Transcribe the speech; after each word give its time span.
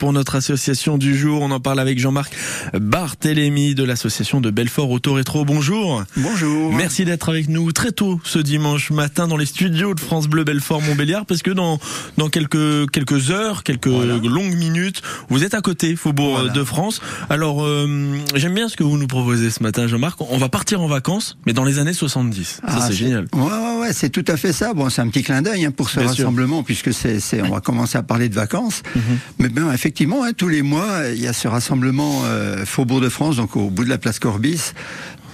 Pour 0.00 0.12
notre 0.12 0.34
association 0.34 0.98
du 0.98 1.16
jour, 1.16 1.40
on 1.40 1.52
en 1.52 1.60
parle 1.60 1.78
avec 1.78 2.00
Jean-Marc 2.00 2.34
Barthélémy 2.74 3.76
de 3.76 3.84
l'association 3.84 4.40
de 4.40 4.50
Belfort 4.50 4.90
Auto 4.90 5.12
Rétro. 5.12 5.44
Bonjour. 5.44 6.02
Bonjour. 6.16 6.72
Merci 6.72 7.04
d'être 7.04 7.28
avec 7.28 7.48
nous 7.48 7.70
très 7.70 7.92
tôt 7.92 8.20
ce 8.24 8.40
dimanche 8.40 8.90
matin 8.90 9.28
dans 9.28 9.36
les 9.36 9.46
studios 9.46 9.94
de 9.94 10.00
France 10.00 10.26
Bleu 10.26 10.42
Belfort 10.42 10.82
Montbéliard 10.82 11.26
parce 11.26 11.42
que 11.42 11.52
dans 11.52 11.78
dans 12.16 12.28
quelques 12.28 12.90
quelques 12.90 13.30
heures, 13.30 13.62
quelques 13.62 13.86
longues 13.86 14.56
minutes, 14.56 15.00
vous 15.28 15.44
êtes 15.44 15.54
à 15.54 15.60
côté 15.60 15.94
Faubourg 15.94 16.50
de 16.52 16.64
France. 16.64 17.00
Alors 17.30 17.64
euh, 17.64 18.18
j'aime 18.34 18.54
bien 18.54 18.68
ce 18.68 18.76
que 18.76 18.82
vous 18.82 18.98
nous 18.98 19.06
proposez 19.06 19.50
ce 19.50 19.62
matin 19.62 19.86
Jean-Marc. 19.86 20.20
On 20.22 20.38
va 20.38 20.48
partir 20.48 20.80
en 20.80 20.88
vacances 20.88 21.38
mais 21.46 21.52
dans 21.52 21.62
les 21.62 21.78
années 21.78 21.92
70. 21.92 22.62
Ah, 22.64 22.80
ça 22.80 22.88
c'est 22.88 22.94
génial. 22.94 23.28
Ouais 23.32 23.57
ouais 23.88 23.94
c'est 23.94 24.10
tout 24.10 24.24
à 24.28 24.36
fait 24.36 24.52
ça. 24.52 24.74
Bon, 24.74 24.88
c'est 24.90 25.02
un 25.02 25.08
petit 25.08 25.22
clin 25.22 25.42
d'œil 25.42 25.64
hein, 25.64 25.70
pour 25.70 25.90
ce 25.90 26.00
rassemblement 26.00 26.62
puisque 26.62 26.92
c'est 26.92 27.20
c'est 27.20 27.42
on 27.42 27.50
va 27.50 27.60
commencer 27.60 27.98
à 27.98 28.02
parler 28.02 28.28
de 28.28 28.34
vacances. 28.34 28.82
Mhm. 28.94 29.02
Mais 29.38 29.48
ben 29.48 29.72
effectivement, 29.72 30.24
hein, 30.24 30.32
tous 30.36 30.48
les 30.48 30.62
mois, 30.62 31.08
il 31.12 31.20
y 31.20 31.26
a 31.26 31.32
ce 31.32 31.48
rassemblement 31.48 32.22
euh, 32.24 32.64
Faubourg 32.64 33.00
de 33.00 33.08
France, 33.08 33.36
donc 33.36 33.56
au 33.56 33.70
bout 33.70 33.84
de 33.84 33.88
la 33.88 33.98
place 33.98 34.18
Corbis, 34.18 34.72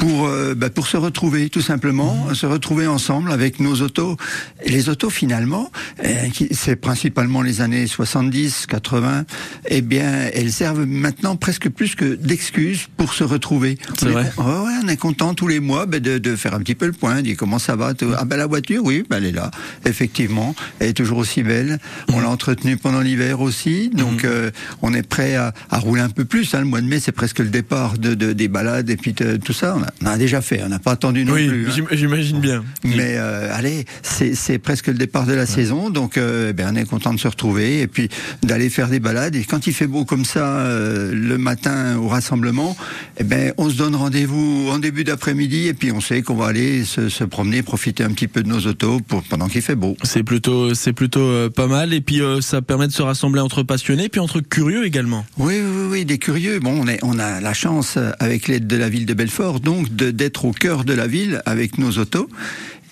pour 0.05 0.27
euh, 0.27 0.55
bah, 0.55 0.69
pour 0.69 0.87
se 0.87 0.99
retrouver 0.99 1.49
tout 1.49 1.63
simplement, 1.63 2.15
mmh. 2.15 2.35
se 2.35 2.45
retrouver 2.45 2.87
ensemble 2.87 3.33
avec 3.33 3.59
nos 3.59 3.81
autos. 3.81 4.19
Et 4.62 4.71
les 4.71 4.91
autos 4.91 5.09
finalement, 5.09 5.71
euh, 6.05 6.29
c'est 6.51 6.77
principalement 6.77 7.41
les 7.41 7.62
années 7.62 7.87
70, 7.87 8.67
80. 8.67 9.25
Eh 9.69 9.81
bien, 9.81 10.29
elles 10.35 10.53
servent 10.53 10.85
maintenant 10.85 11.37
presque 11.37 11.71
plus 11.71 11.95
que 11.95 12.17
d'excuses 12.17 12.89
pour 12.98 13.15
se 13.15 13.25
retrouver. 13.25 13.79
C'est 13.98 14.11
vrai. 14.11 14.31
ouais, 14.37 14.75
on 14.85 14.89
est 14.89 14.98
content 14.98 15.33
tous 15.33 15.48
les 15.48 15.61
mois 15.61 15.87
bah, 15.87 16.01
de, 16.01 16.19
de, 16.19 16.37
faire 16.37 16.53
un 16.53 16.61
petit 16.61 16.75
peu 16.75 16.87
le 16.87 16.93
point, 16.93 17.23
dire 17.23 17.37
comment 17.39 17.59
ça 17.59 17.75
va. 17.75 17.95
Ah 18.19 18.27
ben 18.27 18.37
la 18.37 18.47
voiture, 18.47 18.84
oui, 18.84 19.05
bah, 19.09 19.17
elle 19.17 19.27
est 19.27 19.33
là. 19.33 19.51
Effectivement, 19.87 20.55
elle 20.81 20.91
est 20.91 20.95
toujours 20.95 21.17
aussi 21.17 21.43
belle. 21.43 21.79
On 22.12 22.21
l'a 22.21 22.29
entretenue 22.29 22.77
pendant 22.77 23.01
l'hiver 23.01 23.41
aussi, 23.41 23.89
donc 23.89 24.25
mmh. 24.25 24.29
euh, 24.29 24.51
on 24.83 24.93
est 24.93 25.07
prêt 25.07 25.34
à, 25.37 25.55
à, 25.71 25.79
rouler 25.79 26.03
un 26.03 26.11
peu 26.11 26.27
plus. 26.27 26.55
Hein. 26.55 26.61
Le 26.61 26.67
mois 26.67 26.83
de 26.83 26.87
mai, 26.87 27.01
c'est 27.01 27.12
presque 27.12 27.39
le 27.39 27.48
départ 27.48 27.97
de, 27.97 28.12
de, 28.12 28.34
des 28.34 28.48
balades 28.48 28.91
et 28.91 28.97
puis 28.98 29.15
tout 29.15 29.53
ça 29.55 29.77
on 29.78 29.83
a 29.83 29.94
déjà 30.19 30.41
fait, 30.41 30.62
on 30.64 30.69
n'a 30.69 30.78
pas 30.78 30.92
attendu 30.92 31.25
non 31.25 31.33
oui, 31.33 31.48
plus. 31.48 31.69
Hein. 31.69 31.87
J'imagine 31.92 32.41
bien. 32.41 32.64
Mais 32.84 33.17
euh, 33.17 33.48
allez, 33.53 33.84
c'est 34.03 34.59
presque 34.59 34.89
le 34.89 34.95
départ 34.95 35.27
de 35.27 35.33
la 35.33 35.41
ouais. 35.41 35.47
saison, 35.47 35.91
donc 35.91 36.17
euh, 36.17 36.53
ben, 36.53 36.70
on 36.73 36.77
est 36.77 36.84
content 36.84 37.12
de 37.12 37.20
se 37.20 37.28
retrouver 37.28 37.81
et 37.81 37.87
puis 37.87 38.09
d'aller 38.42 38.70
faire 38.70 38.89
des 38.89 39.00
balades. 39.00 39.34
Et 39.37 39.45
quand 39.45 39.67
il 39.67 39.72
fait 39.72 39.87
beau 39.87 40.05
comme 40.05 40.25
ça 40.25 40.59
euh, 40.59 41.12
le 41.15 41.39
matin 41.39 41.97
au 41.97 42.09
rassemblement, 42.09 42.77
eh 43.19 43.25
ben 43.25 43.53
on 43.59 43.70
se 43.70 43.77
donne 43.77 43.95
rendez-vous 43.95 44.69
en 44.70 44.78
début 44.78 45.05
d'après-midi 45.05 45.69
et 45.69 45.75
puis 45.75 45.92
on 45.92 46.00
sait 46.00 46.22
qu'on 46.22 46.34
va 46.34 46.47
aller 46.47 46.84
se, 46.84 47.09
se, 47.09 47.25
promener, 47.25 47.62
profiter 47.62 48.05
un 48.05 48.11
petit 48.11 48.28
peu 48.28 48.42
de 48.42 48.48
nos 48.48 48.61
autos 48.61 49.00
pour, 49.00 49.22
pendant 49.22 49.48
qu'il 49.48 49.62
fait 49.62 49.77
beau. 49.77 49.97
C'est 50.03 50.22
plutôt 50.22 50.75
c'est 50.75 50.92
plutôt 50.92 51.50
pas 51.50 51.67
mal 51.67 51.92
et 51.92 52.00
puis 52.00 52.20
ça 52.41 52.62
permet 52.62 52.87
de 52.87 52.92
se 52.92 53.03
rassembler 53.03 53.41
entre 53.41 53.62
passionnés 53.62 54.09
puis 54.09 54.20
entre 54.20 54.41
curieux 54.41 54.87
également. 54.87 55.25
Oui 55.39 55.55
oui 55.61 55.87
oui, 55.91 56.05
des 56.05 56.19
curieux. 56.19 56.61
Bon, 56.61 56.83
on 56.83 56.89
est 56.89 56.98
on 57.03 57.19
a 57.19 57.41
la 57.41 57.55
chance 57.55 57.98
avec 58.19 58.48
l'aide 58.48 58.67
de 58.67 58.77
la 58.77 58.89
ville 58.89 59.06
de 59.06 59.15
Belfort 59.15 59.61
donc 59.61 59.73
d'être 59.83 60.44
au 60.44 60.53
cœur 60.53 60.84
de 60.84 60.92
la 60.92 61.06
ville 61.06 61.42
avec 61.47 61.78
nos 61.78 61.92
autos 61.92 62.28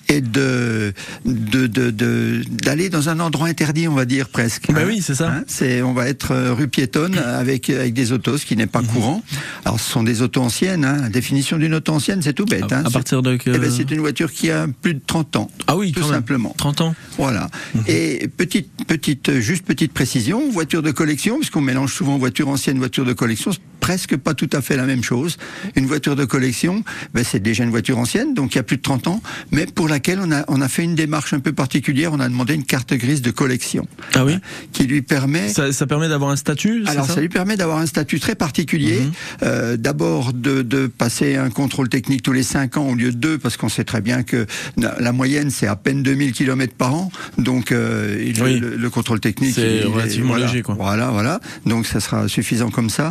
et 0.08 0.20
de 0.20 0.92
d'aller 1.24 1.68
de, 1.68 1.90
de, 1.90 1.90
de, 1.90 2.88
dans 2.88 3.08
un 3.08 3.20
endroit 3.20 3.48
interdit, 3.48 3.88
on 3.88 3.94
va 3.94 4.04
dire 4.04 4.28
presque. 4.28 4.68
Hein 4.70 4.84
oui, 4.86 5.00
c'est 5.02 5.14
ça. 5.14 5.30
Hein 5.30 5.44
c'est 5.46 5.82
on 5.82 5.92
va 5.92 6.08
être 6.08 6.34
rue 6.52 6.68
piétonne 6.68 7.18
avec 7.18 7.70
avec 7.70 7.94
des 7.94 8.12
autos, 8.12 8.38
ce 8.38 8.46
qui 8.46 8.56
n'est 8.56 8.66
pas 8.66 8.82
mmh. 8.82 8.86
courant. 8.86 9.22
Alors 9.64 9.80
ce 9.80 9.90
sont 9.90 10.02
des 10.02 10.22
autos 10.22 10.40
anciennes. 10.40 10.84
Hein. 10.84 10.98
La 11.02 11.08
définition 11.08 11.56
d'une 11.56 11.74
auto 11.74 11.92
ancienne, 11.92 12.22
c'est 12.22 12.32
tout 12.32 12.44
bête. 12.44 12.70
À, 12.72 12.78
hein. 12.78 12.82
à 12.84 12.90
partir 12.90 13.22
de 13.22 13.36
que... 13.36 13.50
eh 13.50 13.58
ben, 13.58 13.70
c'est 13.70 13.90
une 13.90 14.00
voiture 14.00 14.32
qui 14.32 14.50
a 14.50 14.66
plus 14.82 14.94
de 14.94 15.00
30 15.06 15.36
ans. 15.36 15.50
Ah 15.66 15.76
oui, 15.76 15.92
tout 15.92 16.02
simplement. 16.02 16.54
30 16.56 16.80
ans. 16.82 16.94
Voilà. 17.16 17.48
Mmh. 17.74 17.80
Et 17.86 18.28
petite 18.28 18.68
petite 18.86 19.40
juste 19.40 19.64
petite 19.64 19.92
précision, 19.92 20.50
voiture 20.50 20.82
de 20.82 20.90
collection, 20.90 21.36
puisqu'on 21.38 21.60
mélange 21.60 21.92
souvent 21.92 22.18
voiture 22.18 22.48
ancienne, 22.48 22.78
voiture 22.78 23.04
de 23.04 23.12
collection 23.12 23.52
presque 23.82 24.16
pas 24.16 24.32
tout 24.32 24.48
à 24.52 24.62
fait 24.62 24.76
la 24.76 24.84
même 24.84 25.02
chose. 25.02 25.36
Une 25.74 25.86
voiture 25.86 26.14
de 26.14 26.24
collection, 26.24 26.84
ben 27.14 27.24
c'est 27.24 27.40
déjà 27.40 27.64
une 27.64 27.70
voiture 27.70 27.98
ancienne, 27.98 28.32
donc 28.32 28.54
il 28.54 28.58
y 28.58 28.60
a 28.60 28.62
plus 28.62 28.76
de 28.76 28.82
30 28.82 29.08
ans, 29.08 29.20
mais 29.50 29.66
pour 29.66 29.88
laquelle 29.88 30.20
on 30.22 30.30
a, 30.30 30.44
on 30.46 30.60
a 30.60 30.68
fait 30.68 30.84
une 30.84 30.94
démarche 30.94 31.34
un 31.34 31.40
peu 31.40 31.52
particulière. 31.52 32.12
On 32.12 32.20
a 32.20 32.28
demandé 32.28 32.54
une 32.54 32.64
carte 32.64 32.94
grise 32.94 33.22
de 33.22 33.32
collection. 33.32 33.88
Ah 34.14 34.24
oui. 34.24 34.34
Hein, 34.34 34.40
qui 34.72 34.84
lui 34.84 35.02
permet. 35.02 35.48
Ça, 35.48 35.72
ça 35.72 35.86
permet 35.86 36.08
d'avoir 36.08 36.30
un 36.30 36.36
statut. 36.36 36.84
Alors 36.86 37.06
ça, 37.06 37.14
ça, 37.14 37.20
lui 37.20 37.28
permet 37.28 37.56
d'avoir 37.56 37.78
un 37.78 37.86
statut 37.86 38.20
très 38.20 38.36
particulier. 38.36 39.00
Mm 39.00 39.10
-hmm. 39.10 39.42
euh, 39.42 39.76
D'abord 39.76 40.32
de, 40.32 40.62
de, 40.62 40.86
passer 40.86 41.28
un 41.46 41.50
contrôle 41.50 41.88
technique 41.88 42.22
tous 42.22 42.36
les 42.40 42.44
5 42.44 42.76
ans 42.76 42.88
au 42.92 42.94
lieu 42.94 43.10
de 43.10 43.16
2 43.16 43.38
parce 43.38 43.56
qu'on 43.56 43.72
sait 43.76 43.84
très 43.92 44.00
bien 44.00 44.22
que 44.22 44.46
la 44.76 45.12
moyenne 45.12 45.50
c'est 45.50 45.66
à 45.66 45.76
peine 45.76 46.02
2000 46.02 46.32
km 46.32 46.74
par 46.74 46.92
an. 46.94 47.10
Donc 47.38 47.72
euh, 47.72 48.28
il, 48.28 48.40
oui. 48.42 48.60
le, 48.60 48.76
le, 48.76 48.90
contrôle 48.90 49.20
technique 49.20 49.54
c'est 49.54 49.82
relativement 49.84 50.34
voilà, 50.34 50.46
léger 50.46 50.62
quoi. 50.62 50.74
Voilà 50.74 51.06
voilà. 51.18 51.40
Donc 51.66 51.86
ça 51.86 51.98
sera 52.00 52.28
suffisant 52.28 52.70
comme 52.70 52.90
ça. 52.90 53.06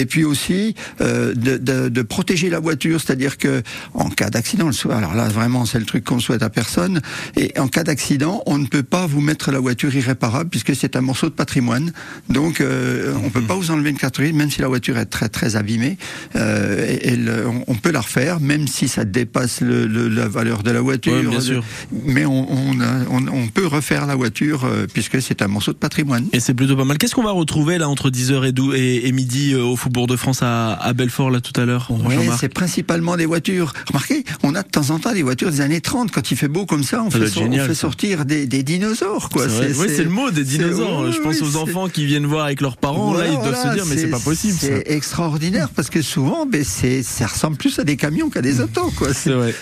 Et 0.00 0.04
puis 0.06 0.15
aussi 0.24 0.74
euh, 1.00 1.34
de, 1.34 1.56
de, 1.56 1.88
de, 1.88 2.02
protéger 2.02 2.50
la 2.50 2.60
voiture, 2.60 3.00
c'est-à-dire 3.00 3.38
que 3.38 3.62
en 3.94 4.08
cas 4.08 4.30
d'accident, 4.30 4.70
alors 4.90 5.14
là 5.14 5.28
vraiment 5.28 5.66
c'est 5.66 5.78
le 5.78 5.84
truc 5.84 6.04
qu'on 6.04 6.20
souhaite 6.20 6.42
à 6.42 6.50
personne, 6.50 7.00
et 7.36 7.58
en 7.58 7.68
cas 7.68 7.84
d'accident, 7.84 8.42
on 8.46 8.58
ne 8.58 8.66
peut 8.66 8.82
pas 8.82 9.06
vous 9.06 9.20
mettre 9.20 9.50
la 9.50 9.58
voiture 9.58 9.94
irréparable 9.94 10.50
puisque 10.50 10.74
c'est 10.74 10.96
un 10.96 11.00
morceau 11.00 11.28
de 11.28 11.34
patrimoine. 11.34 11.92
Donc 12.28 12.60
euh, 12.60 13.14
on 13.24 13.30
peut 13.30 13.42
pas 13.42 13.54
vous 13.54 13.70
enlever 13.70 13.90
une 13.90 13.98
carte 13.98 14.16
grise, 14.16 14.32
même 14.32 14.50
si 14.50 14.60
la 14.60 14.68
voiture 14.68 14.98
est 14.98 15.06
très 15.06 15.28
très 15.28 15.56
abîmée. 15.56 15.98
Euh, 16.36 16.86
et, 16.88 17.08
et 17.08 17.16
le, 17.16 17.46
on, 17.46 17.64
on, 17.66 17.74
peut 17.74 17.90
la 17.90 18.00
refaire, 18.00 18.40
même 18.40 18.66
si 18.66 18.88
ça 18.88 19.04
dépasse 19.04 19.60
le, 19.60 19.86
le, 19.86 20.08
la 20.08 20.28
valeur 20.28 20.62
de 20.62 20.70
la 20.70 20.80
voiture. 20.80 21.12
Ouais, 21.12 21.22
bien 21.22 21.40
sûr. 21.40 21.64
Mais 22.04 22.24
on, 22.24 22.48
on, 22.50 23.26
on, 23.28 23.48
peut 23.48 23.66
refaire 23.66 24.06
la 24.06 24.14
voiture 24.14 24.68
puisque 24.92 25.20
c'est 25.22 25.42
un 25.42 25.48
morceau 25.48 25.72
de 25.72 25.78
patrimoine. 25.78 26.26
Et 26.32 26.40
c'est 26.40 26.54
plutôt 26.54 26.76
pas 26.76 26.84
mal. 26.84 26.98
Qu'est-ce 26.98 27.14
qu'on 27.14 27.22
va 27.22 27.30
retrouver 27.30 27.78
là 27.78 27.88
entre 27.88 28.10
10h 28.10 28.44
et, 28.44 28.78
et, 28.78 29.08
et 29.08 29.12
midi 29.12 29.54
au 29.54 29.76
De 30.06 30.16
France 30.16 30.42
à, 30.42 30.74
à 30.74 30.92
Belfort 30.92 31.30
là 31.30 31.40
tout 31.40 31.58
à 31.60 31.64
l'heure 31.64 31.90
Ouais, 31.90 32.16
c'est 32.38 32.48
principalement 32.48 33.16
des 33.16 33.26
voitures. 33.26 33.72
Remarquez, 33.88 34.24
on 34.42 34.54
a 34.54 34.62
de 34.62 34.68
temps 34.68 34.90
en 34.90 34.98
temps 34.98 35.12
des 35.12 35.22
voitures 35.22 35.50
des 35.50 35.60
années 35.60 35.80
30 35.80 36.10
quand 36.10 36.30
il 36.30 36.36
fait 36.36 36.48
beau 36.48 36.66
comme 36.66 36.82
ça, 36.82 37.02
on, 37.02 37.10
ça 37.10 37.18
fait, 37.18 37.28
so 37.28 37.40
génial, 37.40 37.64
on 37.64 37.68
fait, 37.68 37.74
sortir 37.74 38.24
des, 38.24 38.46
des, 38.46 38.62
dinosaures 38.62 39.28
quoi. 39.28 39.48
C'est 39.48 39.76
oui, 39.78 39.88
c'est 39.88 40.04
le 40.04 40.10
mot 40.10 40.30
des 40.30 40.44
dinosaures. 40.44 41.10
Je 41.12 41.20
pense 41.20 41.40
aux 41.42 41.56
enfants 41.56 41.88
qui 41.88 42.06
viennent 42.06 42.26
voir 42.26 42.46
avec 42.46 42.60
leurs 42.60 42.76
parents 42.76 43.12
voilà, 43.12 43.26
là, 43.26 43.32
ils 43.32 43.34
doivent 43.34 43.54
voilà, 43.54 43.70
se 43.70 43.76
dire 43.76 43.86
mais 43.86 43.96
c'est 43.96 44.08
pas 44.08 44.18
possible. 44.20 44.56
C'est 44.58 44.84
extraordinaire 44.90 45.68
parce 45.70 45.90
que 45.90 46.02
souvent, 46.02 46.46
ben, 46.46 46.64
c'est 46.64 47.02
ça 47.02 47.26
ressemble 47.26 47.56
plus 47.56 47.78
à 47.78 47.84
des 47.84 47.96
camions 47.96 48.30
qu'à 48.30 48.42
des 48.42 48.60
autos 48.60 48.92
quoi. 48.96 49.08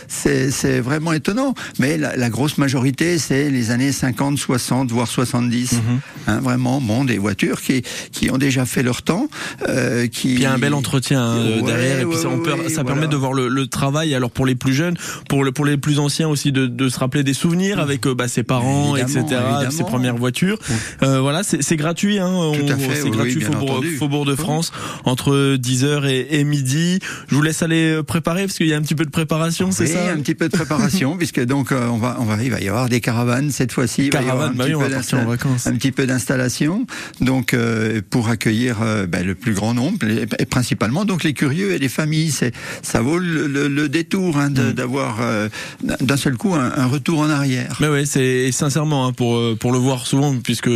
C'est 0.09 0.81
vraiment 0.81 1.13
étonnant. 1.13 1.55
Mais 1.79 1.97
la, 1.99 2.17
la 2.17 2.31
grosse 2.31 2.59
majorité, 2.59 3.19
c'est 3.19 3.51
les 3.51 3.71
années 3.71 3.93
50, 3.93 4.39
60, 4.39 4.91
voire 4.91 5.09
70. 5.09 5.73
Mm 5.73 5.77
-hmm. 5.77 5.81
hein, 6.29 6.41
vraiment, 6.41 6.81
bon, 6.81 7.05
des 7.05 7.19
voitures 7.19 7.61
qui 7.61 7.83
qui 8.13 8.31
ont 8.31 8.39
déjà 8.39 8.65
fait 8.67 8.83
leur 8.83 9.03
temps, 9.03 9.29
euh, 9.69 10.07
qui. 10.09 10.34
Puis 10.35 10.43
il 10.43 10.45
y 10.45 10.47
a 10.47 10.53
un 10.53 10.59
bel 10.59 10.75
entretien 10.75 11.23
euh, 11.23 11.57
ouais, 11.57 11.63
derrière 11.63 12.01
et 12.01 12.05
puis 12.05 12.17
ouais, 12.17 12.23
ça, 12.23 12.29
on 12.29 12.39
peut, 12.39 12.53
ouais, 12.53 12.69
ça 12.69 12.83
voilà. 12.83 13.01
permet 13.01 13.09
de 13.09 13.17
voir 13.17 13.33
le, 13.33 13.49
le, 13.49 13.67
travail. 13.67 14.15
Alors 14.15 14.31
pour 14.31 14.47
les 14.47 14.55
plus 14.55 14.75
jeunes, 14.75 14.97
pour 15.29 15.45
le, 15.45 15.53
pour 15.53 15.65
les 15.65 15.77
plus 15.77 15.99
anciens 15.99 16.29
aussi 16.29 16.53
de, 16.53 16.67
de 16.67 16.89
se 16.89 16.99
rappeler 16.99 17.23
des 17.23 17.35
souvenirs 17.35 17.79
avec 17.79 18.07
euh, 18.07 18.15
bah, 18.15 18.29
ses 18.29 18.43
parents, 18.43 18.97
etc. 18.97 19.21
Évidemment. 19.21 19.71
Ses 19.71 19.85
premières 19.85 20.17
voitures. 20.17 20.59
Euh, 21.03 21.21
voilà, 21.21 21.43
c'est 21.43 21.77
gratuit. 21.77 22.19
Hein, 22.19 22.53
c'est 22.95 23.11
gratuit 23.11 23.41
Faubourg, 23.41 23.85
Faubourg, 23.99 24.25
de 24.25 24.35
France 24.35 24.73
entre 25.05 25.57
10h 25.57 26.07
et, 26.09 26.41
et, 26.41 26.45
midi. 26.45 26.99
Je 27.29 27.35
vous 27.35 27.43
laisse 27.43 27.63
aller 27.63 28.03
préparer 28.07 28.43
parce 28.43 28.57
qu'il 28.57 28.67
y 28.67 28.75
a 28.75 28.77
un 28.77 28.83
petit 28.83 28.95
peu 28.95 29.05
de 29.05 29.11
préparation, 29.11 29.71
c'est 29.71 29.87
ça? 29.87 30.13
Un 30.13 30.19
petit 30.19 30.35
peu 30.35 30.49
de 30.49 30.57
préparation 30.57 31.05
puisque 31.17 31.45
donc 31.45 31.73
euh, 31.73 31.89
on 31.89 31.99
va, 31.99 32.17
on 32.21 32.25
va, 32.25 32.43
il 32.43 32.51
va 32.51 32.61
y 32.61 32.69
avoir 32.69 32.89
des 32.89 33.01
caravanes 33.01 33.51
cette 33.51 33.73
fois-ci. 33.73 34.11
Caravane, 34.11 34.55
bah 34.55 34.65
oui, 34.67 34.75
on 34.75 34.81
va 34.81 34.91
partir 34.91 35.19
en 35.19 35.25
vacances. 35.27 35.67
Un 35.67 35.75
petit 35.75 35.93
peu 35.93 36.07
d'installation, 36.07 36.87
donc 37.21 37.55
euh, 37.55 38.01
pour 38.09 38.29
accueillir 38.29 38.83
euh, 38.83 39.07
ben, 39.07 39.27
le 39.27 39.35
plus 39.35 39.55
grand 39.55 39.75
nombre 39.75 39.99
et, 40.25 40.43
et, 40.43 40.47
principalement 40.47 41.05
donc 41.05 41.25
les 41.25 41.33
curieux 41.33 41.73
et 41.73 41.79
les 41.79 41.89
familles. 41.89 42.31
C'est 42.31 42.53
ça 42.83 43.01
vaut 43.01 43.19
le, 43.19 43.47
le, 43.47 43.69
le 43.69 43.89
détour 43.89 44.39
hein, 44.39 44.51
d'avoir 44.51 45.19
de, 45.19 45.51
mmh. 45.85 45.97
d'un 46.01 46.17
seul 46.17 46.37
coup 46.37 46.55
un, 46.55 46.73
un, 46.77 46.87
retour 46.87 47.21
en 47.21 47.31
arrière. 47.31 47.77
Mais 47.81 47.89
ouais, 47.89 48.07
c'est 48.07 48.53
sincèrement 48.53 49.07
hein, 49.07 49.13
pour 49.13 49.41
pour 49.59 49.73
le 49.73 49.79
voir 49.79 50.07
souvent 50.07 50.35
puisque 50.37 50.71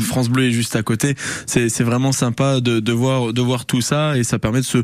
France 0.00 0.28
Bleu 0.28 0.48
est 0.48 0.52
juste 0.52 0.76
à 0.76 0.82
côté. 0.82 1.14
C'est 1.46 1.82
vraiment 1.82 2.12
sympa 2.12 2.60
de, 2.60 2.80
de 2.80 2.92
voir 2.92 3.32
de 3.32 3.42
voir 3.42 3.66
tout 3.66 3.80
ça 3.80 4.16
et 4.16 4.24
ça 4.24 4.38
permet 4.38 4.60
de 4.60 4.66
se 4.66 4.78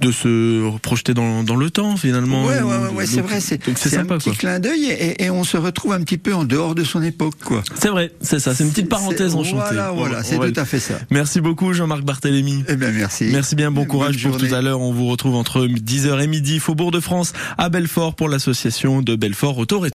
de 0.00 0.12
se 0.12 0.76
projeter 0.78 1.14
dans, 1.14 1.42
dans 1.42 1.56
le 1.56 1.70
temps 1.70 1.96
finalement. 1.96 2.44
Ouais 2.44 2.60
ouais 2.60 2.76
ouais, 2.76 2.88
ouais 2.94 3.06
c'est 3.06 3.20
vrai. 3.20 3.40
C'est 3.40 3.68
un 3.68 3.74
sympa, 3.74 4.16
petit 4.16 4.30
quoi. 4.30 4.38
clin 4.38 4.60
d'œil 4.60 4.84
et, 4.90 5.24
et, 5.24 5.30
on 5.30 5.44
se 5.44 5.56
retrouve 5.56 5.92
un 5.92 6.00
petit 6.02 6.18
peu 6.18 6.34
en 6.34 6.44
dehors 6.44 6.74
de 6.74 6.84
son 6.84 7.02
époque 7.02 7.34
quoi. 7.44 7.62
C'est 7.78 7.88
vrai, 7.88 8.12
c'est 8.20 8.38
ça. 8.38 8.54
C'est 8.54 8.64
une 8.64 8.70
petite 8.70 8.88
parenthèse 8.88 9.34
enchantée. 9.34 9.74
Voilà 9.74 9.92
voilà, 9.92 10.22
c'est 10.22 10.38
tout 10.38 10.60
à 10.60 10.64
fait 10.64 10.80
ça. 10.80 10.94
Merci 11.10 11.40
beaucoup 11.40 11.72
Jean-Marc 11.72 12.02
Barthélémy. 12.02 12.64
Eh 12.68 12.76
bien 12.76 12.90
merci. 12.90 13.28
Merci 13.32 13.47
bien, 13.56 13.70
bon 13.70 13.84
courage 13.84 14.22
pour 14.22 14.38
tout 14.38 14.54
à 14.54 14.62
l'heure. 14.62 14.80
On 14.80 14.92
vous 14.92 15.06
retrouve 15.06 15.34
entre 15.34 15.66
10h 15.66 16.22
et 16.22 16.26
midi, 16.26 16.58
Faubourg 16.58 16.90
de 16.90 17.00
France, 17.00 17.32
à 17.56 17.68
Belfort 17.68 18.14
pour 18.14 18.28
l'association 18.28 19.02
de 19.02 19.16
Belfort 19.16 19.58
Auto 19.58 19.78